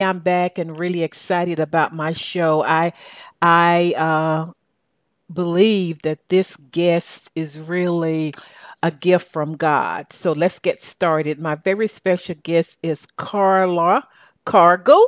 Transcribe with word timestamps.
I'm 0.00 0.20
back 0.20 0.58
and 0.58 0.78
really 0.78 1.02
excited 1.02 1.58
about 1.58 1.92
my 1.94 2.12
show. 2.12 2.62
I 2.62 2.92
I 3.42 3.94
uh, 3.96 4.52
believe 5.32 6.02
that 6.02 6.20
this 6.28 6.56
guest 6.72 7.30
is 7.34 7.58
really 7.58 8.34
a 8.82 8.90
gift 8.90 9.32
from 9.32 9.56
God. 9.56 10.12
So 10.12 10.32
let's 10.32 10.60
get 10.60 10.82
started. 10.82 11.40
My 11.40 11.56
very 11.56 11.88
special 11.88 12.36
guest 12.42 12.78
is 12.82 13.06
Carla 13.16 14.06
Cargle. 14.46 15.06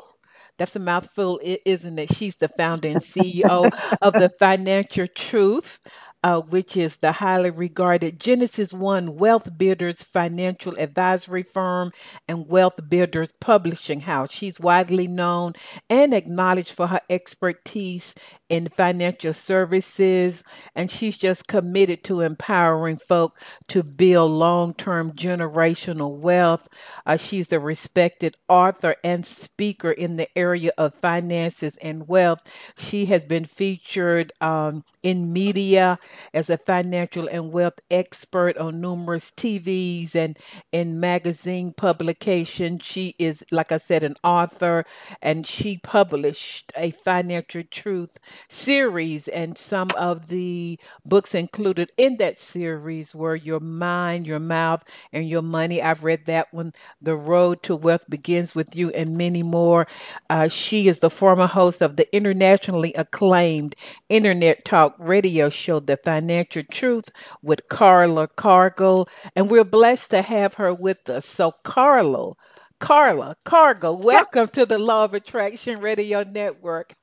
That's 0.59 0.77
a 0.77 0.81
mouthful, 0.81 1.41
isn't 1.43 1.99
it? 1.99 2.15
She's 2.15 2.37
the 2.37 2.49
founder 2.49 2.89
and 2.89 3.03
CEO 3.03 3.71
of 4.03 4.13
the 4.15 4.31
Financial 4.39 5.07
Truth, 5.09 5.79
uh, 6.23 6.41
which 6.41 6.77
is 6.77 6.97
the 6.99 7.13
highly 7.13 7.51
regarded 7.51 8.21
Genesis 8.21 8.73
One 8.73 9.17
Wealth 9.17 9.57
Builders 9.57 10.03
financial 10.03 10.77
advisory 10.79 11.43
firm 11.43 11.93
and 12.29 12.47
Wealth 12.49 12.79
Builders 12.89 13.31
publishing 13.41 14.01
house. 14.01 14.31
She's 14.31 14.61
widely 14.61 15.07
known 15.07 15.55
and 15.89 16.13
acknowledged 16.13 16.73
for 16.73 16.87
her 16.87 17.01
expertise 17.09 18.15
in 18.51 18.69
financial 18.77 19.33
services, 19.33 20.43
and 20.75 20.91
she's 20.91 21.17
just 21.17 21.47
committed 21.47 22.05
to 22.05 22.21
empowering 22.21 22.99
folk 22.99 23.39
to 23.69 23.83
build 23.83 24.33
long 24.33 24.75
term 24.75 25.13
generational 25.13 26.19
wealth. 26.19 26.69
Uh, 27.07 27.17
she's 27.17 27.51
a 27.53 27.61
respected 27.61 28.37
author 28.49 28.97
and 29.05 29.25
speaker 29.25 29.91
in 29.93 30.17
the 30.17 30.29
area 30.37 30.73
of 30.77 30.95
finances 30.97 31.77
and 31.81 32.07
wealth. 32.09 32.41
She 32.77 33.07
has 33.07 33.25
been 33.25 33.45
featured 33.47 34.33
um, 34.41 34.85
in 35.03 35.33
media 35.33 35.99
as 36.35 36.51
a 36.51 36.59
financial 36.59 37.29
and 37.29 37.53
wealth 37.53 37.79
expert 37.91 38.57
on 38.59 38.81
numerous 38.81 39.31
TVs 39.37 40.15
and 40.15 40.39
in 40.73 41.01
magazine 41.01 41.73
publications. 41.73 42.83
She 42.85 43.15
is, 43.19 43.45
like 43.51 43.73
I 43.73 43.79
said, 43.79 44.03
an 44.03 44.17
author, 44.25 44.85
and 45.23 45.47
she 45.47 45.79
published 45.79 46.73
a 46.77 46.91
financial 46.91 47.63
truth 47.71 48.11
series, 48.49 49.29
and 49.29 49.57
some 49.57 49.89
of 49.99 50.27
the 50.29 50.79
books 51.05 51.35
included 51.35 51.91
in 51.97 52.17
that 52.19 52.39
series 52.39 53.15
were 53.15 53.35
Your 53.37 53.61
Mind, 53.61 54.27
Your 54.27 54.39
Mouth, 54.41 54.83
and 55.13 55.29
Your 55.29 55.43
Money. 55.43 55.83
I've 55.83 56.05
read 56.05 56.27
that 56.27 56.53
one. 56.53 56.73
The 57.03 57.17
Road 57.17 57.63
to 57.65 57.77
Wealth 57.77 58.05
Begins 58.09 58.55
with 58.55 58.75
You, 58.77 58.91
and 58.91 59.17
many 59.17 59.43
more. 59.43 59.87
Uh, 60.29 60.49
she 60.49 60.89
is 60.89 60.99
the 60.99 61.11
former 61.11 61.47
host 61.47 61.83
of 61.83 61.97
the 61.97 62.13
internationally 62.15 62.93
acclaimed 62.95 63.75
internet 64.09 64.65
talk 64.65 64.95
radio 64.99 65.49
show, 65.49 65.81
The 65.81 65.97
Financial 66.05 66.63
Truth, 66.71 67.11
with 67.43 67.69
Carla 67.69 68.29
Cargle, 68.29 69.09
and 69.37 69.51
we're 69.51 69.65
blessed 69.65 70.11
to 70.11 70.23
have 70.23 70.55
her 70.55 70.73
with 70.75 71.09
us. 71.09 71.27
So, 71.27 71.53
Carla, 71.65 72.35
Carla 72.81 73.37
Cargle, 73.45 73.99
welcome 73.99 74.49
to 74.49 74.67
the 74.67 74.79
Law 74.79 75.05
of 75.05 75.15
Attraction 75.15 75.81
Radio 75.81 76.23
Network. 76.25 76.95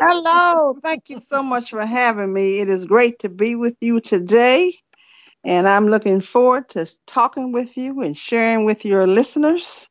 Hello. 0.00 0.76
Thank 0.82 1.04
you 1.08 1.20
so 1.20 1.42
much 1.42 1.70
for 1.70 1.86
having 1.86 2.32
me. 2.32 2.60
It 2.60 2.68
is 2.68 2.84
great 2.84 3.20
to 3.20 3.28
be 3.28 3.54
with 3.54 3.76
you 3.80 4.00
today. 4.00 4.74
And 5.44 5.68
I'm 5.68 5.88
looking 5.88 6.20
forward 6.20 6.70
to 6.70 6.86
talking 7.06 7.52
with 7.52 7.76
you 7.76 8.00
and 8.00 8.16
sharing 8.16 8.64
with 8.64 8.84
your 8.84 9.06
listeners. 9.06 9.88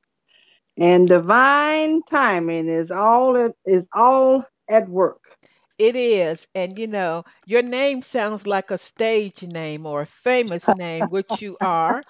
And 0.77 1.07
divine 1.07 2.01
timing 2.03 2.67
is 2.67 2.91
all 2.91 3.35
it 3.35 3.55
is 3.65 3.87
all 3.93 4.45
at 4.69 4.89
work. 4.89 5.22
It 5.83 5.97
is. 5.97 6.47
And 6.55 6.79
you 6.79 6.87
know, 6.87 7.25
your 7.45 7.61
name 7.61 8.03
sounds 8.03 8.47
like 8.47 8.71
a 8.71 8.77
stage 8.77 9.43
name 9.43 9.85
or 9.85 10.01
a 10.01 10.05
famous 10.05 10.71
name, 10.73 11.09
which 11.09 11.41
you 11.41 11.57
are. 11.61 12.05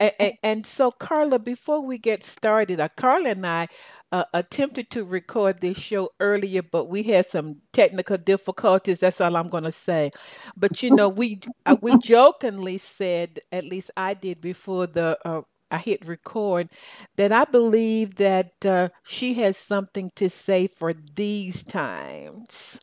And, 0.00 0.34
and 0.42 0.66
so, 0.66 0.90
Carla, 0.90 1.38
before 1.38 1.80
we 1.86 1.98
get 1.98 2.24
started, 2.24 2.80
uh, 2.80 2.88
Carla 2.96 3.30
and 3.30 3.46
I 3.46 3.68
uh, 4.12 4.24
attempted 4.34 4.90
to 4.92 5.04
record 5.04 5.60
this 5.60 5.78
show 5.78 6.10
earlier, 6.20 6.62
but 6.62 6.86
we 6.86 7.04
had 7.04 7.30
some 7.30 7.62
technical 7.72 8.18
difficulties. 8.18 9.00
That's 9.00 9.20
all 9.20 9.36
I'm 9.36 9.50
going 9.50 9.64
to 9.64 9.72
say. 9.72 10.10
But 10.56 10.82
you 10.82 10.90
know, 10.90 11.08
we 11.08 11.40
uh, 11.66 11.76
we 11.80 11.96
jokingly 11.98 12.78
said, 12.78 13.40
at 13.52 13.64
least 13.64 13.90
I 13.96 14.14
did 14.14 14.40
before 14.40 14.86
the 14.88 15.18
uh, 15.24 15.42
I 15.70 15.78
hit 15.78 16.06
record, 16.06 16.70
that 17.16 17.32
I 17.32 17.44
believe 17.44 18.16
that 18.16 18.64
uh, 18.66 18.88
she 19.04 19.34
has 19.34 19.56
something 19.56 20.10
to 20.16 20.28
say 20.28 20.66
for 20.68 20.92
these 21.14 21.62
times. 21.62 22.80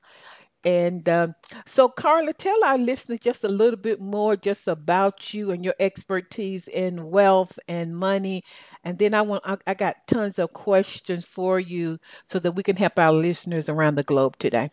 And 0.65 1.07
um, 1.07 1.35
so, 1.65 1.87
Carla, 1.87 2.33
tell 2.33 2.63
our 2.65 2.77
listeners 2.77 3.19
just 3.21 3.43
a 3.45 3.49
little 3.49 3.79
bit 3.79 4.01
more 4.01 4.35
just 4.35 4.67
about 4.67 5.33
you 5.33 5.51
and 5.51 5.63
your 5.63 5.75
expertise 5.79 6.67
in 6.67 7.09
wealth 7.09 7.57
and 7.67 7.95
money. 7.95 8.43
And 8.83 8.97
then 8.97 9.13
I 9.13 9.21
want 9.21 9.43
I, 9.45 9.57
I 9.65 9.73
got 9.73 10.07
tons 10.07 10.37
of 10.37 10.51
questions 10.51 11.23
for 11.25 11.59
you 11.59 11.97
so 12.25 12.39
that 12.39 12.51
we 12.51 12.63
can 12.63 12.75
help 12.75 12.99
our 12.99 13.13
listeners 13.13 13.69
around 13.69 13.95
the 13.95 14.03
globe 14.03 14.37
today. 14.37 14.69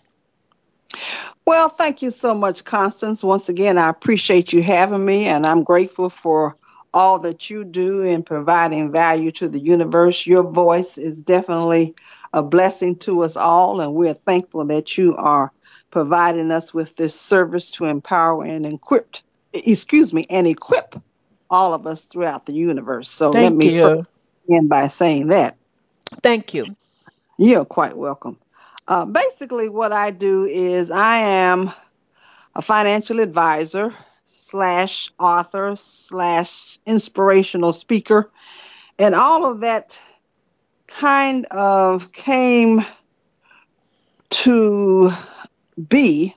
Well, 1.45 1.69
thank 1.69 2.03
you 2.03 2.11
so 2.11 2.35
much, 2.35 2.65
Constance. 2.65 3.23
Once 3.23 3.49
again, 3.49 3.79
I 3.79 3.89
appreciate 3.89 4.53
you 4.53 4.63
having 4.63 5.05
me, 5.05 5.27
and 5.27 5.47
I'm 5.47 5.63
grateful 5.63 6.11
for 6.11 6.57
all 6.93 7.21
that 7.21 7.51
you 7.51 7.63
do 7.63 8.03
in 8.03 8.23
providing 8.23 8.91
value 8.91 9.31
to 9.33 9.49
the 9.49 9.61
universe. 9.61 10.27
Your 10.27 10.43
voice 10.43 10.99
is 10.99 11.23
definitely 11.23 11.95
a 12.33 12.43
blessing 12.43 12.97
to 13.01 13.23
us 13.23 13.37
all, 13.37 13.81
and 13.81 13.95
we're 13.95 14.15
thankful 14.15 14.65
that 14.67 14.99
you 14.99 15.15
are 15.17 15.53
providing 15.91 16.51
us 16.51 16.75
with 16.75 16.97
this 16.97 17.19
service 17.19 17.71
to 17.73 17.87
empower 17.87 18.45
and 18.45 18.67
equip, 18.67 19.17
excuse 19.53 20.13
me, 20.13 20.27
and 20.29 20.47
equip 20.47 21.01
all 21.49 21.75
of 21.75 21.87
us 21.87 22.05
throughout 22.05 22.47
the 22.47 22.55
universe. 22.55 23.09
So 23.09 23.31
let 23.31 23.55
me 23.55 23.75
you. 23.75 23.83
first 23.83 24.11
begin 24.47 24.69
by 24.69 24.89
saying 24.89 25.29
that. 25.29 25.57
Thank 26.23 26.55
you. 26.55 26.77
You're 27.39 27.65
quite 27.65 27.97
welcome. 27.97 28.39
Uh, 28.89 29.05
basically, 29.05 29.69
what 29.69 29.93
I 29.93 30.11
do 30.11 30.45
is 30.45 30.91
I 30.91 31.19
am 31.19 31.73
a 32.55 32.63
financial 32.63 33.21
advisor 33.21 33.95
slash 34.25 35.13
author 35.19 35.75
slash 35.77 36.79
inspirational 36.87 37.73
speaker, 37.73 38.31
and 38.99 39.15
all 39.15 39.45
of 39.45 39.61
that 39.61 39.99
kind 40.87 41.47
of 41.47 42.13
came 42.13 42.85
to 44.31 45.13
be 45.77 46.35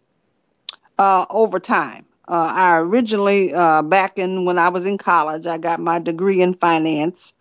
uh, 0.97 1.25
over 1.29 1.59
time. 1.59 2.05
Uh, 2.27 2.51
I 2.53 2.77
originally, 2.77 3.53
uh, 3.53 3.81
back 3.81 4.19
in 4.19 4.45
when 4.45 4.59
I 4.59 4.69
was 4.69 4.85
in 4.85 4.97
college, 4.97 5.47
I 5.47 5.57
got 5.57 5.79
my 5.79 5.99
degree 5.99 6.41
in 6.41 6.53
finance. 6.53 7.33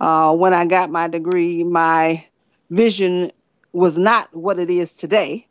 Uh, 0.00 0.34
when 0.34 0.52
I 0.52 0.64
got 0.64 0.90
my 0.90 1.08
degree, 1.08 1.62
my 1.62 2.26
vision 2.70 3.30
was 3.72 3.96
not 3.98 4.34
what 4.34 4.58
it 4.58 4.70
is 4.70 4.94
today, 4.94 5.46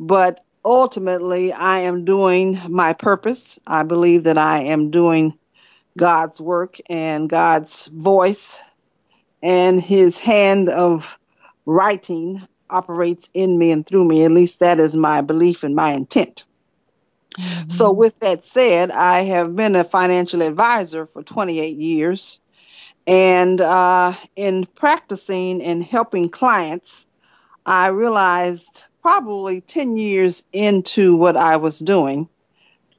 but 0.00 0.40
ultimately, 0.64 1.52
I 1.52 1.80
am 1.80 2.04
doing 2.04 2.58
my 2.68 2.92
purpose. 2.92 3.58
I 3.66 3.84
believe 3.84 4.24
that 4.24 4.38
I 4.38 4.64
am 4.64 4.90
doing 4.90 5.38
God's 5.96 6.40
work 6.40 6.78
and 6.88 7.28
God's 7.28 7.86
voice 7.86 8.58
and 9.42 9.80
his 9.80 10.18
hand 10.18 10.68
of 10.68 11.18
writing 11.64 12.46
operates 12.70 13.28
in 13.34 13.58
me 13.58 13.70
and 13.72 13.86
through 13.86 14.04
me. 14.04 14.24
At 14.24 14.32
least 14.32 14.60
that 14.60 14.80
is 14.80 14.96
my 14.96 15.20
belief 15.20 15.62
and 15.62 15.74
my 15.74 15.92
intent. 15.92 16.44
So, 17.68 17.92
Mhm. 17.92 17.96
with 17.96 18.18
that 18.20 18.44
said, 18.44 18.90
I 18.90 19.24
have 19.24 19.54
been 19.54 19.76
a 19.76 19.84
financial 19.84 20.42
advisor 20.42 21.06
for 21.06 21.22
28 21.22 21.76
years. 21.76 22.40
And 23.06 23.60
uh, 23.60 24.14
in 24.36 24.66
practicing 24.74 25.62
and 25.62 25.82
helping 25.82 26.28
clients, 26.28 27.06
I 27.64 27.88
realized 27.88 28.84
probably 29.02 29.60
10 29.60 29.96
years 29.96 30.42
into 30.52 31.16
what 31.16 31.36
I 31.36 31.56
was 31.56 31.78
doing 31.78 32.28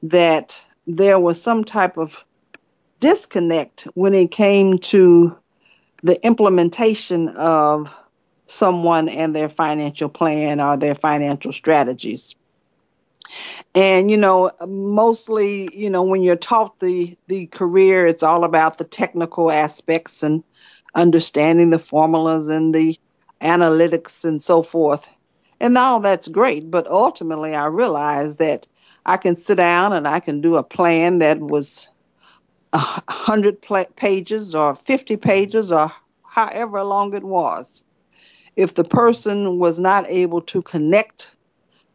that 0.03 0.59
there 0.87 1.19
was 1.19 1.41
some 1.41 1.63
type 1.63 1.97
of 1.97 2.23
disconnect 2.99 3.87
when 3.93 4.13
it 4.13 4.31
came 4.31 4.79
to 4.79 5.37
the 6.03 6.25
implementation 6.25 7.29
of 7.29 7.93
someone 8.49 9.09
and 9.09 9.35
their 9.35 9.49
financial 9.49 10.09
plan 10.09 10.59
or 10.59 10.75
their 10.75 10.95
financial 10.95 11.51
strategies. 11.51 12.35
And 13.75 14.09
you 14.09 14.17
know, 14.17 14.51
mostly, 14.67 15.69
you 15.77 15.89
know, 15.89 16.03
when 16.03 16.23
you're 16.23 16.35
taught 16.35 16.79
the 16.79 17.15
the 17.27 17.45
career, 17.45 18.07
it's 18.07 18.23
all 18.23 18.43
about 18.43 18.77
the 18.77 18.85
technical 18.85 19.51
aspects 19.51 20.23
and 20.23 20.43
understanding 20.95 21.69
the 21.69 21.77
formulas 21.77 22.47
and 22.47 22.73
the 22.73 22.97
analytics 23.39 24.25
and 24.25 24.41
so 24.41 24.63
forth. 24.63 25.07
And 25.59 25.77
all 25.77 25.99
that's 25.99 26.27
great, 26.27 26.71
but 26.71 26.87
ultimately 26.87 27.53
I 27.55 27.67
realized 27.67 28.39
that 28.39 28.67
I 29.05 29.17
can 29.17 29.35
sit 29.35 29.55
down 29.55 29.93
and 29.93 30.07
I 30.07 30.19
can 30.19 30.41
do 30.41 30.55
a 30.55 30.63
plan 30.63 31.19
that 31.19 31.39
was 31.39 31.89
a 32.73 33.01
hundred 33.09 33.61
pages 33.95 34.55
or 34.55 34.75
50 34.75 35.17
pages 35.17 35.71
or 35.71 35.91
however 36.23 36.83
long 36.83 37.13
it 37.13 37.23
was. 37.23 37.83
If 38.59 38.75
the 38.75 38.83
person 38.83 39.57
was 39.57 39.79
not 39.79 40.09
able 40.09 40.41
to 40.51 40.61
connect 40.61 41.33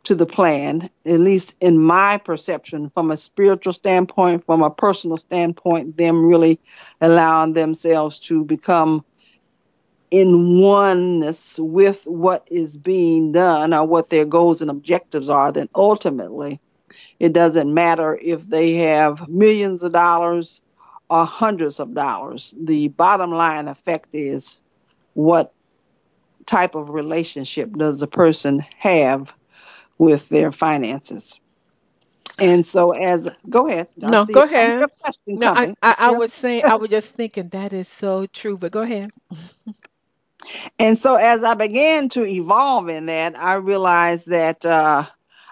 to 0.05 0.15
the 0.15 0.25
plan, 0.25 0.89
at 1.05 1.21
least 1.21 1.55
in 1.61 1.79
my 1.79 2.17
perception, 2.17 2.89
from 2.89 3.11
a 3.11 3.19
spiritual 3.19 3.75
standpoint, 3.75 4.47
from 4.47 4.63
a 4.63 4.71
personal 4.71 5.19
standpoint, 5.19 5.99
them 5.99 6.25
really 6.25 6.59
allowing 7.03 7.53
themselves 7.53 8.19
to 8.21 8.47
become 8.47 9.05
in 10.11 10.59
oneness 10.59 11.59
with 11.59 12.05
what 12.05 12.49
is 12.51 12.79
being 12.79 13.33
done 13.33 13.75
or 13.75 13.85
what 13.85 14.09
their 14.09 14.25
goals 14.25 14.63
and 14.63 14.71
objectives 14.71 15.29
are, 15.29 15.53
then 15.53 15.69
ultimately 15.75 16.61
it 17.21 17.35
doesn't 17.35 17.75
matter 17.75 18.19
if 18.19 18.43
they 18.49 18.77
have 18.77 19.29
millions 19.29 19.83
of 19.83 19.93
dollars 19.93 20.63
or 21.11 21.27
hundreds 21.27 21.79
of 21.79 21.93
dollars. 21.93 22.55
The 22.59 22.89
bottom 22.89 23.33
line 23.33 23.69
effect 23.69 24.15
is 24.15 24.63
what 25.13 25.53
type 26.47 26.75
of 26.75 26.91
relationship 26.91 27.73
does 27.73 28.01
the 28.01 28.07
person 28.07 28.65
have 28.79 29.33
with 29.99 30.29
their 30.29 30.53
finances. 30.53 31.41
And 32.39 32.67
so, 32.67 32.91
as 32.93 33.29
go 33.49 33.69
ahead. 33.69 33.89
I 34.03 34.11
no, 34.11 34.25
go 34.25 34.43
ahead. 34.43 34.87
No, 35.27 35.53
I, 35.55 35.75
I, 35.83 35.95
I 35.99 36.11
was 36.11 36.33
saying, 36.33 36.65
I 36.65 36.75
was 36.77 36.91
just 36.91 37.15
thinking 37.15 37.49
that 37.51 37.73
is 37.73 37.89
so 37.89 38.27
true, 38.27 38.59
but 38.59 38.73
go 38.73 38.81
ahead. 38.83 39.11
and 40.79 40.99
so, 40.99 41.15
as 41.15 41.45
I 41.45 41.55
began 41.55 42.09
to 42.11 42.25
evolve 42.25 42.89
in 42.89 43.07
that, 43.07 43.39
I 43.39 43.55
realized 43.55 44.31
that 44.31 44.65
uh, 44.67 45.05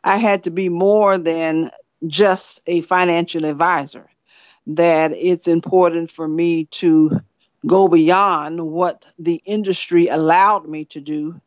I 0.03 0.17
had 0.17 0.45
to 0.45 0.51
be 0.51 0.69
more 0.69 1.19
than 1.19 1.71
just 2.07 2.63
a 2.67 2.81
financial 2.81 3.45
advisor, 3.45 4.09
that 4.67 5.13
it's 5.13 5.47
important 5.47 6.11
for 6.11 6.27
me 6.27 6.65
to 6.67 7.21
go 7.67 7.89
beyond 7.89 8.61
what 8.61 9.07
the 9.19 9.41
industry 9.45 10.09
allowed 10.09 10.69
me 10.69 10.85
to 10.87 11.01
do. 11.01 11.41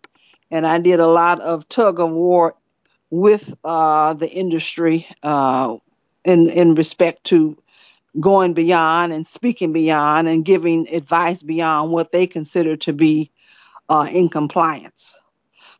And 0.51 0.65
I 0.65 0.79
did 0.79 1.00
a 1.00 1.07
lot 1.07 1.41
of 1.41 1.67
tug 1.67 2.00
of 2.00 2.12
war 2.12 2.56
with 3.09 3.53
uh, 3.63 4.13
the 4.13 4.29
industry 4.29 5.07
uh, 5.23 5.77
in 6.23 6.50
in 6.50 6.75
respect 6.75 7.25
to 7.25 7.57
going 8.19 8.53
beyond 8.53 9.12
and 9.12 9.27
speaking 9.27 9.73
beyond 9.73 10.27
and 10.27 10.45
giving 10.45 10.88
advice 10.88 11.44
beyond 11.44 11.91
what 11.91 12.12
they 12.12 12.27
consider 12.27 12.77
to 12.77 12.94
be 12.94 13.31
uh, 13.89 14.07
in 14.09 14.29
compliance. 14.29 15.19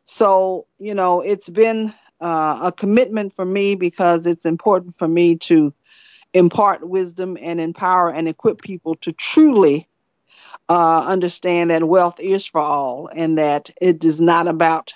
So 0.04 0.66
you 0.78 0.94
know, 0.94 1.22
it's 1.22 1.48
been 1.48 1.94
uh, 2.20 2.60
a 2.64 2.72
commitment 2.72 3.34
for 3.34 3.44
me 3.44 3.74
because 3.74 4.26
it's 4.26 4.46
important 4.46 4.98
for 4.98 5.08
me 5.08 5.36
to 5.36 5.74
impart 6.32 6.86
wisdom 6.86 7.38
and 7.40 7.60
empower 7.60 8.10
and 8.10 8.28
equip 8.28 8.60
people 8.60 8.96
to 8.96 9.12
truly 9.12 9.88
uh, 10.68 11.00
understand 11.06 11.70
that 11.70 11.84
wealth 11.84 12.20
is 12.20 12.46
for 12.46 12.60
all 12.60 13.08
and 13.14 13.38
that 13.38 13.70
it 13.80 14.04
is 14.04 14.20
not 14.20 14.48
about 14.48 14.94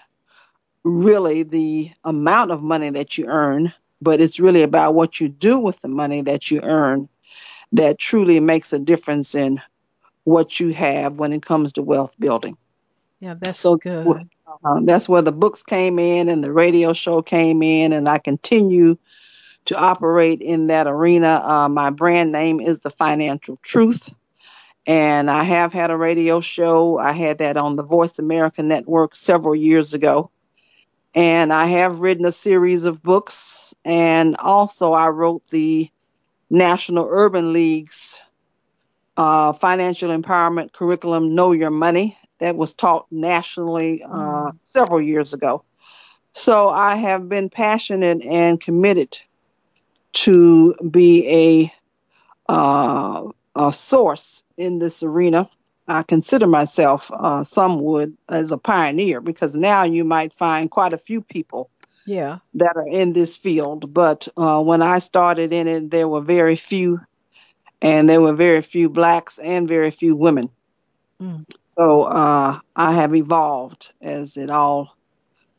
really 0.82 1.43
the 1.43 1.90
amount 2.05 2.50
of 2.50 2.62
money 2.62 2.90
that 2.90 3.19
you 3.19 3.26
earn, 3.26 3.72
but 4.00 4.20
it's 4.20 4.40
really 4.40 4.62
about 4.62 4.94
what 4.94 5.20
you 5.20 5.28
do 5.28 5.58
with 5.58 5.81
the 5.81 5.88
money 5.88 6.22
that 6.22 6.50
you 6.50 6.61
earn 6.62 7.08
that 7.72 7.99
truly 7.99 8.40
makes 8.40 8.72
a 8.72 8.78
difference 8.78 9.34
in 9.34 9.61
what 10.25 10.58
you 10.58 10.72
have 10.72 11.14
when 11.14 11.32
it 11.32 11.43
comes 11.43 11.75
to 11.75 11.82
wealth 11.82 12.14
building. 12.19 12.56
Yeah, 13.20 13.34
that's 13.38 13.61
so 13.61 13.76
good. 13.76 14.28
Uh, 14.64 14.81
that's 14.82 15.08
where 15.08 15.23
the 15.23 15.32
books 15.32 15.62
came 15.62 15.99
in 15.99 16.28
and 16.28 16.43
the 16.43 16.52
radio 16.52 16.93
show 16.93 17.23
came 17.23 17.62
in, 17.62 17.93
and 17.93 18.08
I 18.08 18.19
continue 18.19 18.96
to 19.66 19.78
operate 19.78 20.40
in 20.40 20.69
that 20.69 20.87
arena. 20.87 21.40
Uh, 21.44 21.69
my 21.69 21.90
brand 21.90 22.32
name 22.32 22.61
is 22.61 22.81
The 22.81 22.90
Financial 22.90 23.56
Truth. 23.62 24.14
And 24.87 25.31
I 25.31 25.44
have 25.44 25.73
had 25.73 25.91
a 25.91 25.97
radio 25.97 26.41
show. 26.41 26.99
I 26.99 27.12
had 27.12 27.38
that 27.38 27.56
on 27.56 27.77
the 27.77 27.82
Voice 27.82 28.19
America 28.19 28.62
Network 28.62 29.15
several 29.15 29.55
years 29.55 29.94
ago. 29.94 30.31
And 31.15 31.53
I 31.53 31.67
have 31.67 32.00
written 32.00 32.25
a 32.25 32.32
series 32.32 32.85
of 32.85 33.03
books. 33.03 33.75
And 33.85 34.37
also, 34.37 34.93
I 34.93 35.09
wrote 35.09 35.44
the 35.47 35.91
National 36.49 37.06
Urban 37.09 37.53
League's 37.53 38.19
uh, 39.17 39.53
Financial 39.53 40.11
Empowerment 40.11 40.73
Curriculum, 40.73 41.35
Know 41.35 41.53
Your 41.53 41.71
Money, 41.71 42.17
that 42.38 42.56
was 42.56 42.75
taught 42.75 43.06
nationally 43.11 44.03
uh, 44.03 44.09
mm. 44.09 44.59
several 44.67 45.00
years 45.00 45.35
ago. 45.35 45.62
So 46.33 46.69
I 46.69 46.97
have 46.97 47.29
been 47.29 47.50
passionate 47.50 48.23
and 48.23 48.61
committed 48.61 49.19
to 50.12 50.75
be 50.76 51.71
a, 52.49 52.53
uh, 52.53 53.29
a 53.55 53.73
source 53.73 54.44
in 54.56 54.79
this 54.79 55.02
arena 55.02 55.49
I 55.91 56.05
consider 56.05 56.47
myself, 56.47 57.11
uh, 57.12 57.43
some 57.43 57.81
would, 57.82 58.17
as 58.29 58.52
a 58.52 58.58
pioneer 58.58 59.20
because 59.20 59.56
now 59.56 59.82
you 59.82 60.05
might 60.05 60.32
find 60.32 60.70
quite 60.70 60.93
a 60.93 60.99
few 60.99 61.20
people 61.20 61.69
yeah. 62.06 62.38
that 62.55 62.76
are 62.76 62.88
in 62.88 63.12
this 63.12 63.37
field. 63.37 63.93
But 63.93 64.29
uh, 64.37 64.62
when 64.62 64.82
I 64.82 65.00
started 65.00 65.52
in 65.52 65.67
it, 65.67 65.91
there 65.91 66.06
were 66.06 66.20
very 66.20 66.55
few, 66.55 67.00
and 67.82 68.08
there 68.08 68.20
were 68.20 68.35
very 68.35 68.62
few 68.62 68.88
blacks 68.88 69.38
and 69.38 69.67
very 69.67 69.91
few 69.91 70.14
women. 70.14 70.50
Mm. 71.20 71.44
So 71.76 72.02
uh, 72.02 72.61
I 72.76 72.93
have 72.93 73.14
evolved 73.14 73.93
as 74.00 74.37
it 74.37 74.50
all, 74.50 74.97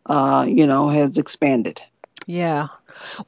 uh, 0.06 0.46
you 0.48 0.66
know, 0.66 0.88
has 0.88 1.18
expanded. 1.18 1.82
Yeah. 2.26 2.70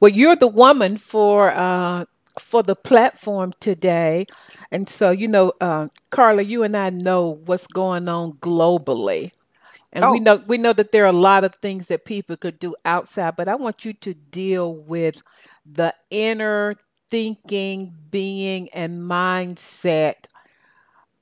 Well, 0.00 0.10
you're 0.10 0.36
the 0.36 0.48
woman 0.48 0.96
for 0.96 1.54
uh, 1.54 2.06
for 2.38 2.62
the 2.62 2.76
platform 2.76 3.52
today. 3.60 4.26
And 4.70 4.88
so, 4.88 5.10
you 5.10 5.28
know, 5.28 5.52
uh, 5.60 5.88
Carla, 6.10 6.42
you 6.42 6.62
and 6.62 6.76
I 6.76 6.90
know 6.90 7.40
what's 7.44 7.66
going 7.66 8.08
on 8.08 8.32
globally. 8.34 9.32
And 9.92 10.04
oh. 10.04 10.12
we 10.12 10.18
know 10.20 10.42
we 10.46 10.58
know 10.58 10.72
that 10.72 10.90
there 10.90 11.04
are 11.04 11.08
a 11.08 11.12
lot 11.12 11.44
of 11.44 11.54
things 11.56 11.86
that 11.86 12.04
people 12.04 12.36
could 12.36 12.58
do 12.58 12.74
outside, 12.84 13.36
but 13.36 13.48
I 13.48 13.54
want 13.54 13.84
you 13.84 13.92
to 13.92 14.14
deal 14.14 14.74
with 14.74 15.22
the 15.64 15.94
inner 16.10 16.76
thinking, 17.10 17.94
being, 18.10 18.68
and 18.70 19.02
mindset 19.02 20.16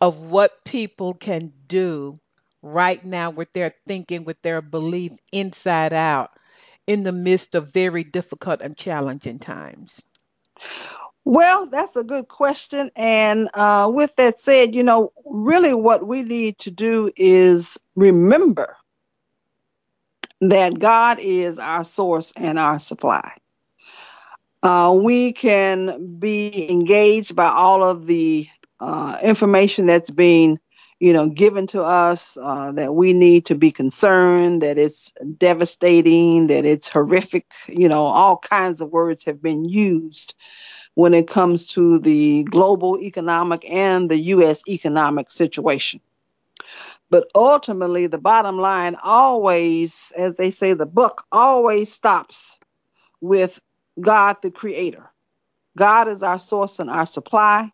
of 0.00 0.16
what 0.22 0.64
people 0.64 1.14
can 1.14 1.52
do 1.68 2.18
right 2.62 3.04
now 3.04 3.30
with 3.30 3.52
their 3.52 3.74
thinking, 3.86 4.24
with 4.24 4.40
their 4.42 4.62
belief 4.62 5.12
inside 5.32 5.92
out 5.92 6.30
in 6.86 7.02
the 7.02 7.12
midst 7.12 7.54
of 7.54 7.72
very 7.72 8.04
difficult 8.04 8.62
and 8.62 8.76
challenging 8.76 9.38
times. 9.38 10.00
Well, 11.24 11.66
that's 11.66 11.96
a 11.96 12.04
good 12.04 12.28
question. 12.28 12.90
And 12.96 13.48
uh, 13.54 13.90
with 13.94 14.16
that 14.16 14.38
said, 14.40 14.74
you 14.74 14.82
know, 14.82 15.12
really 15.24 15.74
what 15.74 16.06
we 16.06 16.22
need 16.22 16.58
to 16.60 16.70
do 16.70 17.12
is 17.16 17.78
remember 17.94 18.76
that 20.40 20.78
God 20.78 21.18
is 21.20 21.58
our 21.58 21.84
source 21.84 22.32
and 22.36 22.58
our 22.58 22.78
supply. 22.80 23.34
Uh, 24.62 24.98
we 25.00 25.32
can 25.32 26.18
be 26.18 26.70
engaged 26.70 27.36
by 27.36 27.48
all 27.48 27.84
of 27.84 28.06
the 28.06 28.48
uh, 28.80 29.18
information 29.22 29.86
that's 29.86 30.10
being, 30.10 30.58
you 31.00 31.12
know, 31.12 31.28
given 31.28 31.66
to 31.68 31.82
us. 31.82 32.36
Uh, 32.40 32.72
that 32.72 32.94
we 32.94 33.12
need 33.12 33.46
to 33.46 33.56
be 33.56 33.72
concerned. 33.72 34.62
That 34.62 34.78
it's 34.78 35.12
devastating. 35.38 36.48
That 36.48 36.64
it's 36.64 36.88
horrific. 36.88 37.46
You 37.68 37.88
know, 37.88 38.04
all 38.06 38.38
kinds 38.38 38.80
of 38.80 38.90
words 38.90 39.24
have 39.24 39.42
been 39.42 39.64
used 39.64 40.34
when 40.94 41.14
it 41.14 41.26
comes 41.26 41.68
to 41.68 41.98
the 41.98 42.44
global 42.44 42.98
economic 43.00 43.64
and 43.68 44.10
the 44.10 44.18
U.S. 44.18 44.62
economic 44.68 45.30
situation. 45.30 46.00
But 47.10 47.30
ultimately, 47.34 48.06
the 48.06 48.18
bottom 48.18 48.58
line 48.58 48.96
always, 49.02 50.12
as 50.16 50.36
they 50.36 50.50
say, 50.50 50.72
the 50.72 50.86
book 50.86 51.24
always 51.30 51.92
stops 51.92 52.58
with 53.20 53.60
God, 54.00 54.36
the 54.42 54.50
creator. 54.50 55.10
God 55.76 56.08
is 56.08 56.22
our 56.22 56.38
source 56.38 56.78
and 56.78 56.90
our 56.90 57.06
supply. 57.06 57.70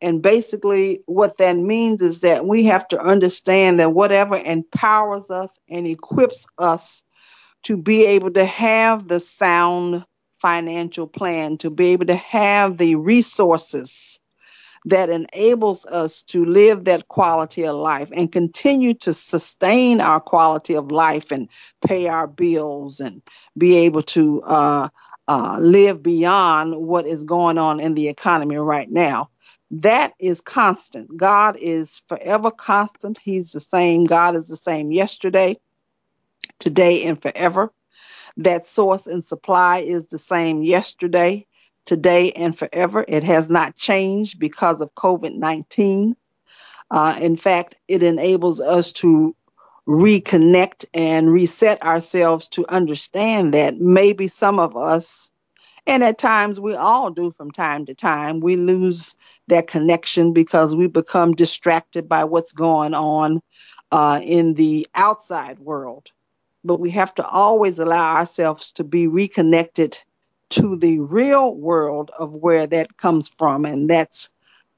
And 0.00 0.22
basically, 0.22 1.02
what 1.06 1.38
that 1.38 1.56
means 1.56 2.00
is 2.00 2.22
that 2.22 2.46
we 2.46 2.64
have 2.64 2.88
to 2.88 3.00
understand 3.00 3.80
that 3.80 3.92
whatever 3.92 4.36
empowers 4.36 5.30
us 5.30 5.58
and 5.68 5.86
equips 5.86 6.46
us 6.58 7.04
to 7.64 7.76
be 7.76 8.06
able 8.06 8.30
to 8.32 8.44
have 8.44 9.06
the 9.06 9.20
sound 9.20 10.04
financial 10.40 11.06
plan 11.06 11.58
to 11.58 11.70
be 11.70 11.88
able 11.88 12.06
to 12.06 12.16
have 12.16 12.76
the 12.76 12.96
resources 12.96 14.20
that 14.86 15.10
enables 15.10 15.84
us 15.84 16.22
to 16.22 16.44
live 16.44 16.84
that 16.84 17.06
quality 17.06 17.66
of 17.66 17.76
life 17.76 18.08
and 18.12 18.32
continue 18.32 18.94
to 18.94 19.12
sustain 19.12 20.00
our 20.00 20.20
quality 20.20 20.74
of 20.74 20.90
life 20.90 21.32
and 21.32 21.48
pay 21.86 22.08
our 22.08 22.26
bills 22.26 23.00
and 23.00 23.22
be 23.56 23.76
able 23.78 24.02
to 24.02 24.42
uh, 24.42 24.88
uh, 25.28 25.58
live 25.60 26.02
beyond 26.02 26.74
what 26.74 27.06
is 27.06 27.24
going 27.24 27.58
on 27.58 27.78
in 27.80 27.94
the 27.94 28.08
economy 28.08 28.56
right 28.56 28.90
now. 28.90 29.28
That 29.72 30.14
is 30.18 30.40
constant. 30.40 31.16
God 31.16 31.56
is 31.56 32.02
forever 32.08 32.50
constant. 32.50 33.18
He's 33.22 33.52
the 33.52 33.60
same. 33.60 34.04
God 34.04 34.34
is 34.34 34.48
the 34.48 34.56
same 34.56 34.90
yesterday, 34.90 35.56
today, 36.58 37.04
and 37.04 37.20
forever. 37.20 37.70
That 38.38 38.66
source 38.66 39.06
and 39.06 39.24
supply 39.24 39.78
is 39.78 40.06
the 40.06 40.18
same 40.18 40.62
yesterday, 40.62 41.46
today, 41.86 42.32
and 42.32 42.56
forever. 42.56 43.04
It 43.06 43.24
has 43.24 43.48
not 43.48 43.76
changed 43.76 44.38
because 44.38 44.80
of 44.80 44.94
COVID 44.94 45.34
19. 45.34 46.16
Uh, 46.90 47.18
in 47.20 47.36
fact, 47.36 47.76
it 47.86 48.02
enables 48.02 48.60
us 48.60 48.92
to 48.92 49.34
reconnect 49.86 50.84
and 50.94 51.32
reset 51.32 51.82
ourselves 51.82 52.48
to 52.48 52.66
understand 52.68 53.54
that 53.54 53.78
maybe 53.78 54.28
some 54.28 54.58
of 54.58 54.76
us, 54.76 55.30
and 55.86 56.04
at 56.04 56.18
times 56.18 56.60
we 56.60 56.74
all 56.74 57.10
do 57.10 57.30
from 57.30 57.50
time 57.50 57.86
to 57.86 57.94
time, 57.94 58.40
we 58.40 58.56
lose 58.56 59.16
that 59.48 59.66
connection 59.66 60.32
because 60.32 60.76
we 60.76 60.86
become 60.86 61.32
distracted 61.32 62.08
by 62.08 62.24
what's 62.24 62.52
going 62.52 62.94
on 62.94 63.40
uh, 63.90 64.20
in 64.22 64.54
the 64.54 64.86
outside 64.94 65.58
world. 65.58 66.10
But 66.64 66.80
we 66.80 66.90
have 66.90 67.14
to 67.14 67.26
always 67.26 67.78
allow 67.78 68.16
ourselves 68.16 68.72
to 68.72 68.84
be 68.84 69.06
reconnected 69.06 69.98
to 70.50 70.76
the 70.76 71.00
real 71.00 71.54
world 71.54 72.10
of 72.16 72.32
where 72.32 72.66
that 72.66 72.96
comes 72.96 73.28
from. 73.28 73.64
And 73.64 73.88
that's 73.88 74.30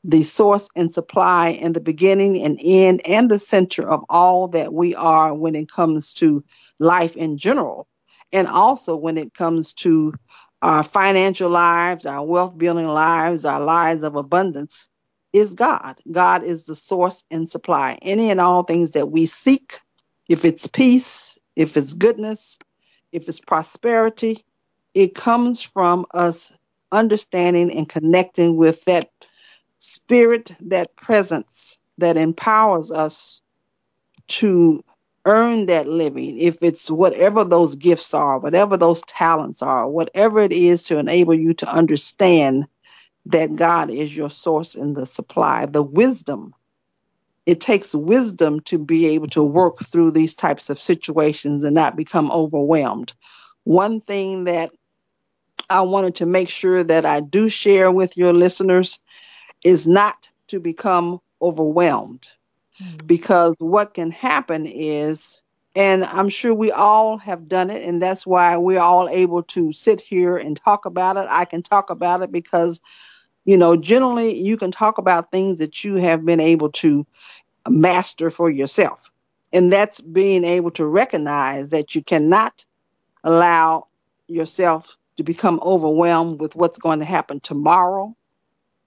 the 0.05 0.23
source 0.23 0.69
and 0.75 0.93
supply 0.93 1.51
and 1.51 1.75
the 1.75 1.81
beginning 1.81 2.43
and 2.43 2.59
end 2.63 3.03
and 3.07 3.31
the 3.31 3.39
center 3.39 3.89
of 3.89 4.05
all 4.09 4.49
that 4.49 4.73
we 4.73 4.95
are 4.95 5.35
when 5.35 5.55
it 5.55 5.71
comes 5.71 6.15
to 6.15 6.45
life 6.79 7.17
in 7.17 7.39
general. 7.39 7.87
And 8.33 8.49
also 8.49 8.97
when 8.97 9.17
it 9.19 9.35
comes 9.35 9.73
to 9.75 10.15
our 10.61 10.83
financial 10.83 11.51
lives, 11.51 12.07
our 12.07 12.25
wealth 12.25 12.57
building 12.57 12.89
lives, 12.89 13.45
our 13.45 13.61
lives 13.61 14.03
of 14.03 14.17
abundance 14.17 14.89
is 15.33 15.55
God. 15.55 16.01
God 16.11 16.43
is 16.43 16.67
the 16.67 16.77
source 16.77 17.23
and 17.31 17.49
supply. 17.49 17.99
Any 18.03 18.31
and 18.31 18.41
all 18.41 18.65
things 18.65 18.93
that 18.93 19.11
we 19.11 19.27
seek, 19.27 19.81
if 20.29 20.45
it's 20.45 20.67
peace, 20.67 21.32
if 21.57 21.77
it's 21.77 21.95
goodness, 21.95 22.59
if 23.13 23.29
it's 23.29 23.41
prosperity, 23.41 24.45
it 24.95 25.15
comes 25.15 25.63
from 25.63 26.07
us 26.13 26.53
understanding 26.93 27.73
and 27.73 27.89
connecting 27.89 28.57
with 28.57 28.85
that 28.85 29.11
spirit, 29.79 30.53
that 30.61 30.97
presence 30.97 31.79
that 31.99 32.17
empowers 32.17 32.91
us 32.91 33.43
to 34.29 34.85
earn 35.25 35.67
that 35.67 35.89
living. 35.89 36.39
If 36.39 36.63
it's 36.63 36.91
whatever 36.91 37.45
those 37.45 37.77
gifts 37.77 38.15
are, 38.15 38.39
whatever 38.39 38.77
those 38.77 39.03
talents 39.03 39.63
are, 39.63 39.89
whatever 39.89 40.41
it 40.41 40.53
is 40.53 40.85
to 40.85 40.99
enable 40.99 41.35
you 41.35 41.55
to 41.55 41.69
understand 41.69 42.67
that 43.27 43.55
God 43.55 43.91
is 43.91 44.17
your 44.17 44.31
source 44.31 44.75
and 44.75 44.97
the 44.97 45.07
supply, 45.07 45.67
the 45.67 45.83
wisdom. 45.83 46.55
It 47.45 47.61
takes 47.61 47.95
wisdom 47.95 48.61
to 48.67 48.79
be 48.79 49.07
able 49.09 49.29
to 49.29 49.43
work 49.43 49.79
through 49.79 50.13
these 50.13 50.35
types 50.35 50.71
of 50.71 50.79
situations 50.79 51.65
and 51.65 51.75
not 51.75 51.97
become 51.97 52.31
overwhelmed. 52.31 53.13
One 53.65 54.01
thing 54.01 54.45
that 54.45 54.71
I 55.69 55.83
wanted 55.83 56.17
to 56.17 56.27
make 56.27 56.49
sure 56.49 56.83
that 56.83 57.05
I 57.05 57.21
do 57.21 57.49
share 57.49 57.91
with 57.91 58.17
your 58.17 58.33
listeners 58.33 59.01
is 59.65 59.87
not 59.87 60.29
to 60.49 60.61
become 60.61 61.21
overwhelmed. 61.41 62.27
Mm-hmm. 62.83 63.07
Because 63.07 63.55
what 63.59 63.95
can 63.95 64.11
happen 64.11 64.67
is, 64.67 65.43
and 65.75 66.05
I'm 66.05 66.29
sure 66.29 66.55
we 66.55 66.71
all 66.73 67.19
have 67.19 67.49
done 67.49 67.71
it, 67.71 67.83
and 67.83 68.03
that's 68.03 68.27
why 68.27 68.57
we're 68.57 68.81
all 68.81 69.09
able 69.09 69.43
to 69.45 69.73
sit 69.73 70.01
here 70.01 70.37
and 70.37 70.57
talk 70.57 70.85
about 70.85 71.17
it. 71.17 71.27
I 71.31 71.45
can 71.45 71.63
talk 71.63 71.91
about 71.91 72.23
it 72.23 72.31
because 72.31 72.81
you 73.45 73.57
know, 73.57 73.77
generally 73.77 74.41
you 74.41 74.57
can 74.57 74.71
talk 74.71 74.99
about 74.99 75.31
things 75.31 75.59
that 75.59 75.83
you 75.85 75.97
have 75.97 76.25
been 76.25 76.41
able 76.41 76.71
to 76.73 77.07
master 77.69 78.31
for 78.31 78.51
yourself. 78.51 79.11
And 79.53 79.73
that's 79.73 80.01
being 80.01 80.45
able 80.45 80.71
to 80.73 80.87
recognize 80.87 81.71
that 81.71 81.95
you 81.95 82.03
cannot 82.03 82.65
allow 83.23 83.89
yourself 84.27 84.97
to 85.17 85.25
become 85.25 85.61
overwhelmed 85.63 86.41
with 86.41 86.57
what's 86.57 86.79
going 86.79 87.01
to 87.01 87.05
happen 87.05 87.41
tomorrow, 87.41 88.17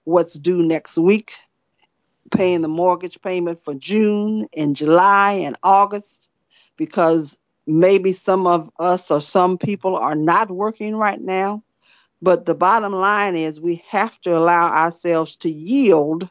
what's 0.04 0.34
due 0.34 0.62
next 0.62 0.98
week, 0.98 1.34
paying 2.32 2.62
the 2.62 2.68
mortgage 2.68 3.20
payment 3.20 3.64
for 3.64 3.74
June 3.74 4.48
and 4.56 4.74
July 4.74 5.32
and 5.44 5.56
August, 5.62 6.28
because 6.76 7.38
maybe 7.66 8.12
some 8.12 8.46
of 8.46 8.70
us 8.78 9.10
or 9.10 9.20
some 9.20 9.58
people 9.58 9.96
are 9.96 10.16
not 10.16 10.50
working 10.50 10.96
right 10.96 11.20
now. 11.20 11.62
But 12.22 12.46
the 12.46 12.54
bottom 12.54 12.92
line 12.92 13.36
is 13.36 13.60
we 13.60 13.84
have 13.88 14.18
to 14.22 14.36
allow 14.36 14.72
ourselves 14.72 15.36
to 15.36 15.50
yield 15.50 16.28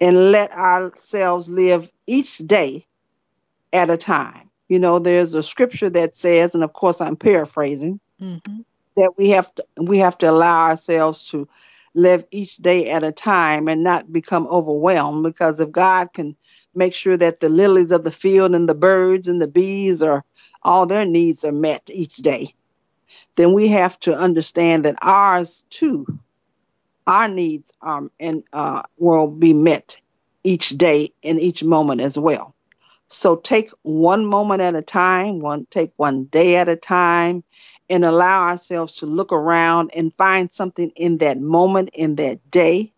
and 0.00 0.32
let 0.32 0.52
ourselves 0.52 1.48
live 1.48 1.90
each 2.06 2.38
day 2.38 2.86
at 3.72 3.90
a 3.90 3.96
time. 3.96 4.50
You 4.68 4.78
know, 4.78 4.98
there's 4.98 5.34
a 5.34 5.42
scripture 5.42 5.90
that 5.90 6.16
says, 6.16 6.54
and 6.54 6.62
of 6.62 6.72
course 6.72 7.00
I'm 7.00 7.16
paraphrasing, 7.16 8.00
mm-hmm. 8.20 8.60
that 8.96 9.12
we 9.16 9.30
have 9.30 9.52
to 9.54 9.64
we 9.80 9.98
have 9.98 10.18
to 10.18 10.30
allow 10.30 10.66
ourselves 10.66 11.28
to 11.30 11.48
live 11.94 12.24
each 12.30 12.56
day 12.56 12.90
at 12.90 13.02
a 13.02 13.12
time 13.12 13.68
and 13.68 13.82
not 13.82 14.12
become 14.12 14.46
overwhelmed 14.48 15.22
because 15.22 15.58
if 15.58 15.70
God 15.70 16.12
can 16.12 16.36
make 16.74 16.94
sure 16.94 17.16
that 17.16 17.40
the 17.40 17.48
lilies 17.48 17.90
of 17.90 18.04
the 18.04 18.10
field 18.10 18.54
and 18.54 18.68
the 18.68 18.74
birds 18.74 19.26
and 19.26 19.40
the 19.40 19.48
bees 19.48 20.02
are 20.02 20.24
all 20.62 20.86
their 20.86 21.04
needs 21.04 21.44
are 21.44 21.52
met 21.52 21.88
each 21.92 22.16
day 22.16 22.54
then 23.36 23.52
we 23.52 23.68
have 23.68 23.98
to 24.00 24.16
understand 24.16 24.84
that 24.84 24.96
ours 25.02 25.64
too, 25.70 26.06
our 27.06 27.28
needs 27.28 27.72
um, 27.80 28.10
and 28.18 28.44
uh, 28.52 28.82
will 28.96 29.28
be 29.28 29.52
met 29.52 30.00
each 30.44 30.70
day 30.70 31.12
in 31.22 31.38
each 31.38 31.62
moment 31.62 32.00
as 32.00 32.18
well. 32.18 32.54
So 33.08 33.36
take 33.36 33.70
one 33.82 34.26
moment 34.26 34.60
at 34.60 34.74
a 34.74 34.82
time, 34.82 35.40
one 35.40 35.66
take 35.70 35.92
one 35.96 36.24
day 36.24 36.56
at 36.56 36.68
a 36.68 36.76
time, 36.76 37.42
and 37.88 38.04
allow 38.04 38.42
ourselves 38.42 38.96
to 38.96 39.06
look 39.06 39.32
around 39.32 39.92
and 39.94 40.14
find 40.14 40.52
something 40.52 40.90
in 40.94 41.18
that 41.18 41.40
moment, 41.40 41.90
in 41.94 42.16
that 42.16 42.50
day, 42.50 42.92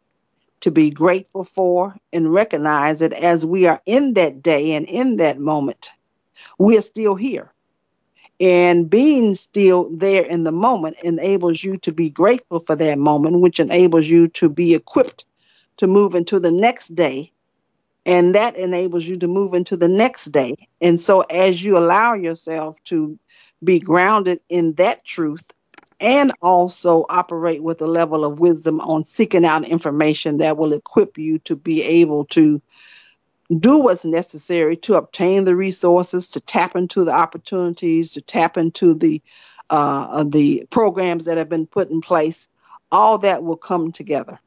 to 0.61 0.71
be 0.73 0.91
grateful 0.91 1.45
for, 1.45 1.95
and 2.13 2.33
recognize 2.33 2.99
that 2.99 3.13
as 3.13 3.47
we 3.47 3.67
are 3.67 3.81
in 3.87 4.15
that 4.15 4.43
day 4.43 4.73
and 4.73 4.87
in 4.87 5.19
that 5.19 5.39
moment, 5.39 5.91
we 6.59 6.77
are 6.77 6.83
still 6.83 7.15
here. 7.15 7.53
And 8.41 8.89
being 8.89 9.35
still 9.35 9.91
there 9.93 10.25
in 10.25 10.45
the 10.45 10.53
moment 10.53 10.97
enables 11.03 11.63
you 11.63 11.77
to 11.79 11.93
be 11.93 12.09
grateful 12.09 12.59
for 12.59 12.75
that 12.75 12.99
moment, 12.99 13.41
which 13.41 13.61
enables 13.61 14.09
you 14.09 14.29
to 14.29 14.49
be 14.49 14.75
equipped 14.75 15.27
to 15.77 15.87
move 15.87 16.15
into 16.15 16.41
the 16.41 16.51
next 16.51 16.95
day. 16.95 17.33
And 18.07 18.35
that 18.35 18.57
enables 18.57 19.07
you 19.07 19.19
to 19.19 19.29
move 19.29 19.53
into 19.53 19.77
the 19.77 19.89
next 19.89 20.27
day. 20.27 20.69
And 20.81 20.99
so, 20.99 21.21
as 21.21 21.63
you 21.63 21.77
allow 21.77 22.15
yourself 22.15 22.83
to 22.85 23.19
be 23.63 23.79
grounded 23.79 24.41
in 24.49 24.73
that 24.75 25.05
truth 25.05 25.53
and 26.01 26.33
also 26.41 27.05
operate 27.11 27.63
with 27.63 27.83
a 27.83 27.87
level 27.87 28.25
of 28.25 28.41
wisdom 28.41 28.81
on 28.81 29.05
seeking 29.05 29.45
out 29.45 29.67
information 29.67 30.39
that 30.39 30.57
will 30.57 30.73
equip 30.73 31.19
you 31.19 31.39
to 31.41 31.57
be 31.57 31.83
able 31.83 32.25
to 32.25 32.63
do 33.59 33.79
what's 33.79 34.05
necessary 34.05 34.77
to 34.79 34.97
obtain 34.97 35.45
the 35.45 35.57
resources, 35.57 36.31
to 36.31 36.41
tap 36.41 36.77
into 36.77 37.05
the 37.05 37.13
opportunities, 37.13 38.13
to 38.15 38.21
tap 38.23 38.57
into 38.57 38.95
the 38.95 39.23
uh, 39.71 40.25
the 40.25 40.67
programs 40.71 41.27
that 41.27 41.39
have 41.39 41.49
been 41.49 41.67
put 41.67 41.91
in 41.91 42.01
place. 42.01 42.49
All 42.93 43.19
that 43.19 43.43
will 43.43 43.57
come 43.57 43.93
together. 43.93 44.39